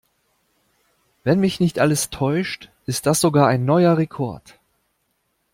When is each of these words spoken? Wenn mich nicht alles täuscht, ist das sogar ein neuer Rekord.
Wenn 1.23 1.39
mich 1.39 1.59
nicht 1.59 1.77
alles 1.77 2.09
täuscht, 2.09 2.71
ist 2.87 3.05
das 3.05 3.21
sogar 3.21 3.45
ein 3.47 3.65
neuer 3.65 3.99
Rekord. 3.99 4.59